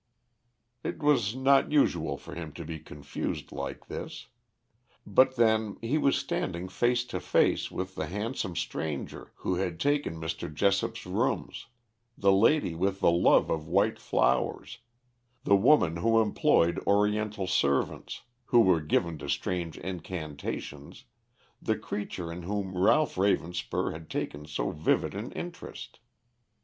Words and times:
It 0.83 0.97
was 1.03 1.35
not 1.35 1.71
usual 1.71 2.17
for 2.17 2.33
him 2.33 2.53
to 2.53 2.65
be 2.65 2.79
confused 2.79 3.51
like 3.51 3.85
this. 3.85 4.29
But 5.05 5.35
then 5.35 5.77
he 5.79 5.99
was 5.99 6.15
standing 6.17 6.69
face 6.69 7.05
to 7.05 7.19
face 7.19 7.69
with 7.69 7.93
the 7.93 8.07
handsome 8.07 8.55
stranger 8.55 9.31
who 9.35 9.57
had 9.57 9.79
taken 9.79 10.19
Mr. 10.19 10.51
Jessop's 10.51 11.05
rooms, 11.05 11.67
the 12.17 12.31
lady 12.31 12.73
with 12.73 12.99
the 12.99 13.11
love 13.11 13.51
of 13.51 13.67
white 13.67 13.99
flowers, 13.99 14.79
the 15.43 15.55
woman 15.55 15.97
who 15.97 16.19
employed 16.19 16.79
Oriental 16.87 17.45
servants, 17.45 18.23
who 18.45 18.61
were 18.61 18.81
given 18.81 19.19
to 19.19 19.29
strange 19.29 19.77
incantations, 19.77 21.05
the 21.61 21.77
creature 21.77 22.31
in 22.33 22.41
whom 22.41 22.75
Ralph 22.75 23.17
Ravenspur 23.19 23.91
had 23.91 24.09
taken 24.09 24.47
so 24.47 24.71
vivid 24.71 25.13
an 25.13 25.31
interest. 25.33 25.99